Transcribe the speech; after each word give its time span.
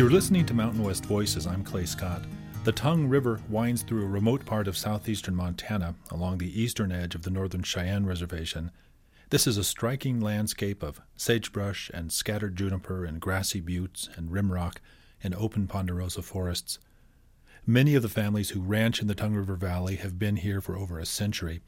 You're 0.00 0.08
listening 0.08 0.46
to 0.46 0.54
Mountain 0.54 0.82
West 0.82 1.04
Voices. 1.04 1.46
I'm 1.46 1.62
Clay 1.62 1.84
Scott. 1.84 2.22
The 2.64 2.72
Tongue 2.72 3.06
River 3.06 3.38
winds 3.50 3.82
through 3.82 4.02
a 4.02 4.08
remote 4.08 4.46
part 4.46 4.66
of 4.66 4.74
southeastern 4.74 5.34
Montana 5.34 5.94
along 6.10 6.38
the 6.38 6.58
eastern 6.58 6.90
edge 6.90 7.14
of 7.14 7.20
the 7.20 7.28
Northern 7.28 7.62
Cheyenne 7.62 8.06
Reservation. 8.06 8.70
This 9.28 9.46
is 9.46 9.58
a 9.58 9.62
striking 9.62 10.18
landscape 10.18 10.82
of 10.82 11.02
sagebrush 11.18 11.90
and 11.92 12.10
scattered 12.10 12.56
juniper 12.56 13.04
and 13.04 13.20
grassy 13.20 13.60
buttes 13.60 14.08
and 14.16 14.30
rimrock 14.30 14.76
and 15.22 15.34
open 15.34 15.66
ponderosa 15.66 16.22
forests. 16.22 16.78
Many 17.66 17.94
of 17.94 18.00
the 18.00 18.08
families 18.08 18.48
who 18.48 18.62
ranch 18.62 19.02
in 19.02 19.06
the 19.06 19.14
Tongue 19.14 19.34
River 19.34 19.54
Valley 19.54 19.96
have 19.96 20.18
been 20.18 20.36
here 20.36 20.62
for 20.62 20.78
over 20.78 20.98
a 20.98 21.04
century. 21.04 21.60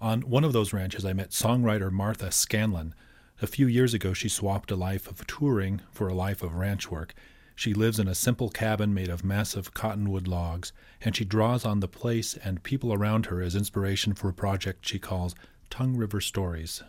On 0.00 0.22
one 0.22 0.44
of 0.44 0.54
those 0.54 0.72
ranches, 0.72 1.04
I 1.04 1.12
met 1.12 1.32
songwriter 1.32 1.92
Martha 1.92 2.32
Scanlan. 2.32 2.94
A 3.42 3.46
few 3.46 3.66
years 3.66 3.92
ago, 3.92 4.14
she 4.14 4.30
swapped 4.30 4.70
a 4.70 4.76
life 4.76 5.06
of 5.06 5.26
touring 5.26 5.82
for 5.92 6.08
a 6.08 6.14
life 6.14 6.42
of 6.42 6.54
ranch 6.54 6.90
work. 6.90 7.14
She 7.60 7.74
lives 7.74 7.98
in 7.98 8.08
a 8.08 8.14
simple 8.14 8.48
cabin 8.48 8.94
made 8.94 9.10
of 9.10 9.22
massive 9.22 9.74
cottonwood 9.74 10.26
logs, 10.26 10.72
and 11.02 11.14
she 11.14 11.26
draws 11.26 11.66
on 11.66 11.80
the 11.80 11.88
place 11.88 12.34
and 12.42 12.62
people 12.62 12.90
around 12.90 13.26
her 13.26 13.42
as 13.42 13.54
inspiration 13.54 14.14
for 14.14 14.30
a 14.30 14.32
project 14.32 14.88
she 14.88 14.98
calls 14.98 15.34
Tongue 15.68 15.94
River 15.94 16.22
Stories. 16.22 16.82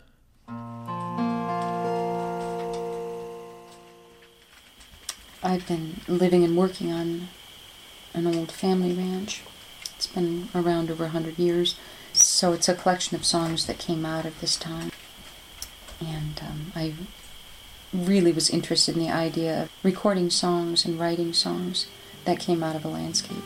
I've 5.43 5.67
been 5.67 5.99
living 6.07 6.45
and 6.45 6.55
working 6.55 6.89
on 6.89 7.27
an 8.13 8.25
old 8.25 8.49
family 8.49 8.93
ranch. 8.93 9.41
It's 9.97 10.07
been 10.07 10.47
around 10.55 10.89
over 10.89 11.03
a 11.03 11.09
hundred 11.09 11.37
years, 11.37 11.75
so 12.13 12.53
it's 12.53 12.69
a 12.69 12.75
collection 12.75 13.17
of 13.17 13.25
songs 13.25 13.65
that 13.67 13.77
came 13.77 14.05
out 14.05 14.25
of 14.25 14.39
this 14.39 14.55
time. 14.55 14.93
And 15.99 16.41
um, 16.41 16.71
I 16.73 16.93
really 17.93 18.31
was 18.31 18.49
interested 18.49 18.95
in 18.95 19.03
the 19.03 19.11
idea 19.11 19.63
of 19.63 19.69
recording 19.83 20.29
songs 20.29 20.85
and 20.85 20.99
writing 20.99 21.33
songs 21.33 21.87
that 22.25 22.39
came 22.39 22.63
out 22.63 22.75
of 22.75 22.85
a 22.85 22.87
landscape. 22.87 23.45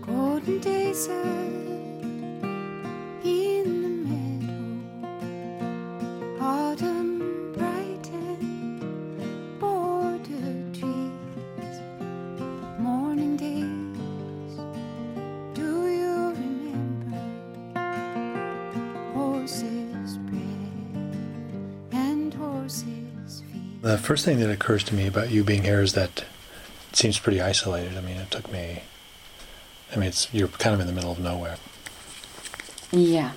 Golden 0.00 0.60
days 0.60 1.08
The 23.86 23.98
first 23.98 24.24
thing 24.24 24.40
that 24.40 24.50
occurs 24.50 24.82
to 24.84 24.96
me 24.96 25.06
about 25.06 25.30
you 25.30 25.44
being 25.44 25.62
here 25.62 25.80
is 25.80 25.92
that 25.92 26.24
it 26.90 26.96
seems 26.96 27.20
pretty 27.20 27.40
isolated. 27.40 27.96
I 27.96 28.00
mean, 28.00 28.16
it 28.16 28.32
took 28.32 28.50
me. 28.50 28.82
I 29.92 29.96
mean, 29.96 30.08
it's 30.08 30.26
you're 30.34 30.48
kind 30.48 30.74
of 30.74 30.80
in 30.80 30.88
the 30.88 30.92
middle 30.92 31.12
of 31.12 31.20
nowhere. 31.20 31.58
Yeah. 32.90 33.34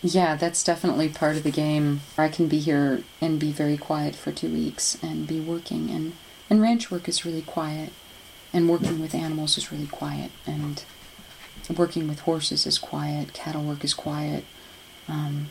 Yeah, 0.00 0.36
that's 0.36 0.64
definitely 0.64 1.10
part 1.10 1.36
of 1.36 1.42
the 1.42 1.50
game. 1.50 2.00
I 2.16 2.28
can 2.30 2.48
be 2.48 2.60
here 2.60 3.02
and 3.20 3.38
be 3.38 3.52
very 3.52 3.76
quiet 3.76 4.14
for 4.14 4.32
two 4.32 4.50
weeks 4.50 4.96
and 5.02 5.26
be 5.26 5.38
working, 5.38 5.90
and 5.90 6.14
and 6.48 6.62
ranch 6.62 6.90
work 6.90 7.10
is 7.10 7.26
really 7.26 7.42
quiet, 7.42 7.92
and 8.54 8.70
working 8.70 9.00
with 9.02 9.14
animals 9.14 9.58
is 9.58 9.70
really 9.70 9.86
quiet, 9.86 10.30
and 10.46 10.82
working 11.76 12.08
with 12.08 12.20
horses 12.20 12.66
is 12.66 12.78
quiet. 12.78 13.34
Cattle 13.34 13.64
work 13.64 13.84
is 13.84 13.92
quiet. 13.92 14.46
Um, 15.08 15.50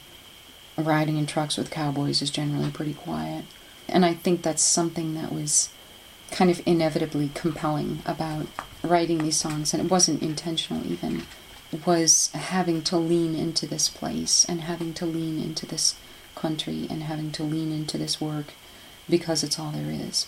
riding 0.78 1.18
in 1.18 1.26
trucks 1.26 1.58
with 1.58 1.72
cowboys 1.72 2.22
is 2.22 2.32
generally 2.32 2.72
pretty 2.72 2.94
quiet. 2.94 3.46
And 3.88 4.06
I 4.06 4.14
think 4.14 4.42
that's 4.42 4.64
something 4.64 5.14
that 5.16 5.32
was 5.32 5.70
kind 6.32 6.50
of 6.50 6.62
inevitably 6.66 7.30
compelling 7.34 8.00
about 8.06 8.48
writing 8.84 9.20
these 9.20 9.38
songs, 9.38 9.74
and 9.74 9.84
it 9.84 9.92
wasn't 9.92 10.24
intentional 10.24 10.86
even, 10.90 11.24
was 11.86 12.32
having 12.32 12.82
to 12.84 12.98
lean 12.98 13.36
into 13.36 13.66
this 13.66 13.90
place 13.90 14.46
and 14.46 14.62
having 14.62 14.94
to 14.94 15.06
lean 15.06 15.42
into 15.42 15.66
this 15.66 15.96
country 16.36 16.88
and 16.90 17.04
having 17.04 17.32
to 17.32 17.44
lean 17.44 17.72
into 17.72 17.98
this 17.98 18.20
work 18.20 18.54
because 19.10 19.44
it's 19.44 19.60
all 19.60 19.72
there 19.72 19.92
is. 19.92 20.28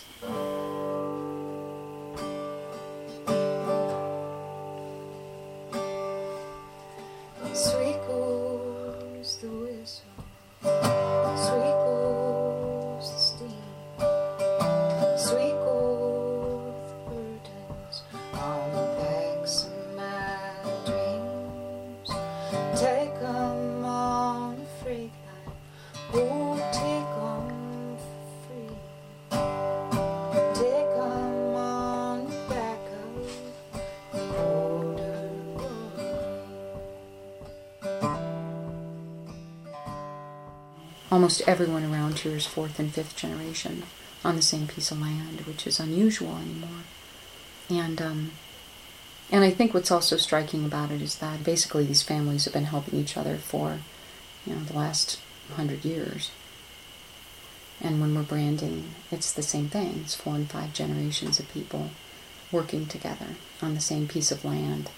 Almost 41.14 41.42
everyone 41.46 41.84
around 41.84 42.18
here 42.18 42.34
is 42.34 42.44
fourth 42.44 42.80
and 42.80 42.92
fifth 42.92 43.14
generation 43.14 43.84
on 44.24 44.34
the 44.34 44.42
same 44.42 44.66
piece 44.66 44.90
of 44.90 45.00
land, 45.00 45.42
which 45.42 45.64
is 45.64 45.78
unusual 45.78 46.36
anymore. 46.38 46.82
And 47.70 48.02
um, 48.02 48.32
and 49.30 49.44
I 49.44 49.50
think 49.50 49.72
what's 49.72 49.92
also 49.92 50.16
striking 50.16 50.64
about 50.64 50.90
it 50.90 51.00
is 51.00 51.18
that 51.18 51.44
basically 51.44 51.84
these 51.84 52.02
families 52.02 52.46
have 52.46 52.52
been 52.52 52.64
helping 52.64 52.98
each 52.98 53.16
other 53.16 53.36
for 53.36 53.78
you 54.44 54.56
know 54.56 54.62
the 54.62 54.76
last 54.76 55.20
hundred 55.54 55.84
years. 55.84 56.32
And 57.80 58.00
when 58.00 58.12
we're 58.12 58.22
branding, 58.22 58.90
it's 59.12 59.32
the 59.32 59.42
same 59.42 59.68
thing. 59.68 60.00
It's 60.02 60.16
four 60.16 60.34
and 60.34 60.50
five 60.50 60.72
generations 60.72 61.38
of 61.38 61.48
people 61.52 61.90
working 62.50 62.86
together 62.86 63.36
on 63.62 63.74
the 63.74 63.80
same 63.80 64.08
piece 64.08 64.32
of 64.32 64.44
land. 64.44 64.90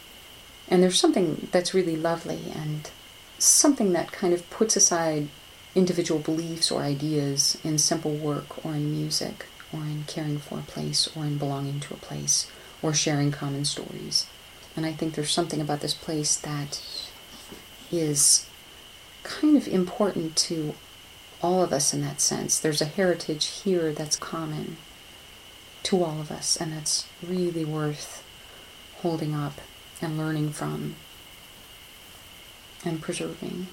And 0.66 0.82
there's 0.82 0.98
something 0.98 1.48
that's 1.52 1.74
really 1.74 1.96
lovely 1.96 2.52
and 2.54 2.90
something 3.38 3.92
that 3.92 4.12
kind 4.12 4.32
of 4.32 4.48
puts 4.48 4.76
aside 4.76 5.28
individual 5.76 6.18
beliefs 6.18 6.72
or 6.72 6.80
ideas 6.80 7.58
in 7.62 7.78
simple 7.78 8.14
work 8.14 8.64
or 8.64 8.72
in 8.72 8.90
music 8.90 9.46
or 9.72 9.80
in 9.80 10.04
caring 10.06 10.38
for 10.38 10.58
a 10.58 10.62
place 10.62 11.08
or 11.14 11.24
in 11.24 11.36
belonging 11.36 11.78
to 11.78 11.94
a 11.94 11.98
place 11.98 12.50
or 12.82 12.94
sharing 12.94 13.30
common 13.30 13.64
stories. 13.64 14.26
And 14.74 14.86
I 14.86 14.92
think 14.92 15.14
there's 15.14 15.30
something 15.30 15.60
about 15.60 15.80
this 15.80 15.94
place 15.94 16.34
that 16.36 16.82
is 17.92 18.48
kind 19.22 19.56
of 19.56 19.68
important 19.68 20.34
to 20.36 20.74
all 21.42 21.62
of 21.62 21.72
us 21.72 21.92
in 21.92 22.00
that 22.00 22.20
sense. 22.20 22.58
There's 22.58 22.82
a 22.82 22.86
heritage 22.86 23.46
here 23.46 23.92
that's 23.92 24.16
common 24.16 24.78
to 25.84 26.02
all 26.02 26.20
of 26.20 26.32
us, 26.32 26.56
and 26.56 26.72
that's 26.72 27.06
really 27.22 27.64
worth 27.64 28.24
holding 29.02 29.34
up 29.34 29.60
and 30.00 30.18
learning 30.18 30.50
from 30.50 30.96
and 32.84 33.00
preserving. 33.00 33.68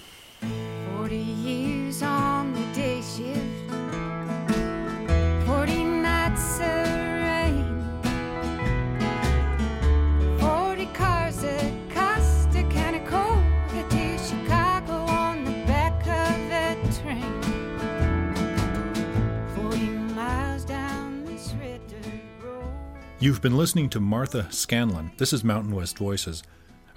You've 23.24 23.42
been 23.42 23.56
listening 23.56 23.88
to 23.92 24.02
Martha 24.02 24.52
Scanlan. 24.52 25.14
This 25.16 25.32
is 25.32 25.46
Mountain 25.46 25.74
West 25.74 25.98
Voices. 25.98 26.44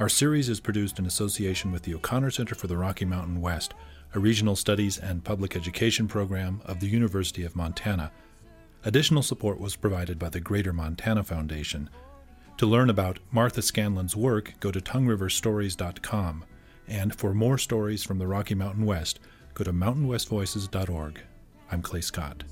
Our 0.01 0.09
series 0.09 0.49
is 0.49 0.59
produced 0.59 0.99
in 0.99 1.07
association 1.07 1.71
with 1.71 1.85
the 1.85 1.95
O'Connor 1.95 2.33
Center 2.33 2.57
for 2.57 2.67
the 2.67 2.77
Rocky 2.77 3.05
Mountain 3.05 3.41
West 3.41 3.75
a 4.13 4.19
regional 4.19 4.57
studies 4.57 4.99
and 4.99 5.23
public 5.23 5.55
education 5.55 6.09
program 6.09 6.63
of 6.65 6.81
the 6.81 6.89
University 6.89 7.45
of 7.45 7.55
Montana. 7.55 8.11
Additional 8.85 9.23
support 9.23 9.61
was 9.61 9.77
provided 9.77 10.19
by 10.19 10.29
the 10.29 10.41
Greater 10.41 10.73
Montana 10.73 11.23
Foundation. 11.23 11.89
To 12.57 12.67
learn 12.67 12.91
about 12.91 13.21
Martha 13.31 13.61
Scanlan's 13.61 14.17
work, 14.17 14.55
go 14.59 14.73
to 14.73 14.81
tongueriverstories.com. 14.81 16.45
And 16.89 17.15
for 17.15 17.35
more 17.35 17.57
stories 17.57 18.03
from 18.03 18.19
the 18.19 18.27
Rocky 18.27 18.57
Mountain 18.57 18.85
West, 18.85 19.21
go 19.55 19.63
to 19.63 19.73
mountainwestvoices.org. 19.73 21.21
I'm 21.71 21.83
Clay 21.83 22.01
Scott. 22.01 22.43